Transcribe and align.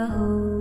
Oh. 0.00 0.57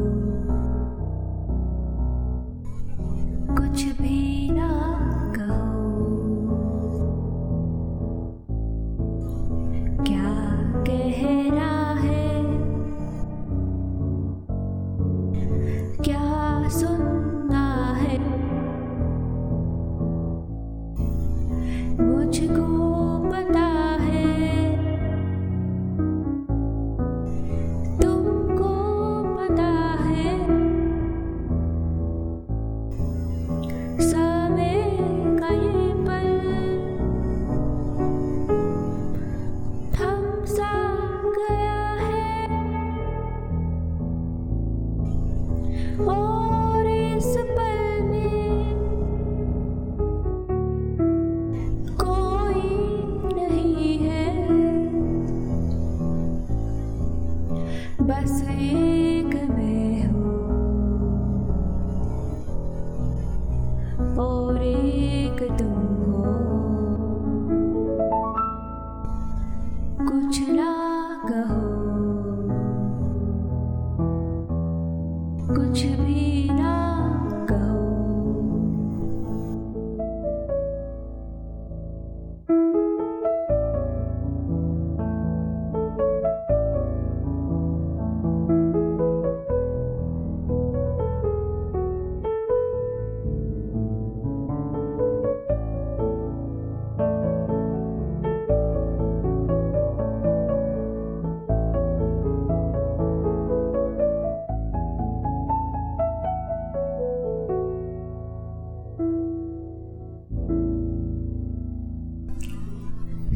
Oh 46.00 46.27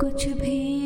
कुछ 0.00 0.26
भी 0.40 0.77